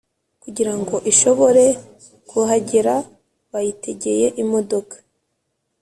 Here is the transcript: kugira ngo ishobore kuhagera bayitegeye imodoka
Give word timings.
kugira 0.43 0.73
ngo 0.79 0.95
ishobore 1.11 1.65
kuhagera 2.29 2.95
bayitegeye 3.51 4.27
imodoka 4.43 4.95